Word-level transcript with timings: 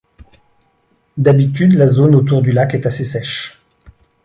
D'habitude 1.17 1.73
la 1.73 1.87
zone 1.87 2.15
autour 2.15 2.41
du 2.41 2.51
lac 2.51 2.73
est 2.73 2.87
assez 2.87 3.05
sèche. 3.05 3.61